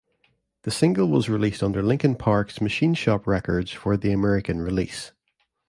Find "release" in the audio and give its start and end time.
4.59-5.11